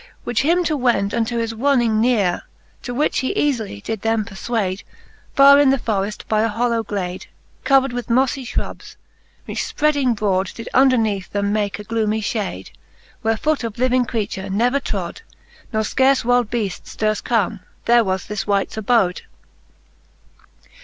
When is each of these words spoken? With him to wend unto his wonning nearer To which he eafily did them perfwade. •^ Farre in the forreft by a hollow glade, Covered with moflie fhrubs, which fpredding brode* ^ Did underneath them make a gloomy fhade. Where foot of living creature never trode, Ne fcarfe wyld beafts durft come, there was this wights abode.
With 0.25 0.39
him 0.39 0.63
to 0.63 0.75
wend 0.75 1.13
unto 1.13 1.37
his 1.37 1.53
wonning 1.53 2.01
nearer 2.01 2.41
To 2.81 2.91
which 2.91 3.19
he 3.19 3.35
eafily 3.35 3.83
did 3.83 4.01
them 4.01 4.25
perfwade. 4.25 4.77
•^ 4.77 4.83
Farre 5.35 5.59
in 5.59 5.69
the 5.69 5.77
forreft 5.77 6.27
by 6.27 6.41
a 6.41 6.47
hollow 6.47 6.81
glade, 6.81 7.27
Covered 7.63 7.93
with 7.93 8.07
moflie 8.09 8.43
fhrubs, 8.47 8.95
which 9.45 9.59
fpredding 9.59 10.15
brode* 10.15 10.47
^ 10.47 10.53
Did 10.55 10.69
underneath 10.73 11.31
them 11.31 11.53
make 11.53 11.77
a 11.77 11.83
gloomy 11.83 12.23
fhade. 12.23 12.71
Where 13.21 13.37
foot 13.37 13.63
of 13.63 13.77
living 13.77 14.05
creature 14.05 14.49
never 14.49 14.79
trode, 14.79 15.21
Ne 15.71 15.81
fcarfe 15.81 16.23
wyld 16.25 16.49
beafts 16.49 16.95
durft 16.95 17.23
come, 17.25 17.59
there 17.85 18.03
was 18.03 18.25
this 18.25 18.47
wights 18.47 18.77
abode. 18.77 19.21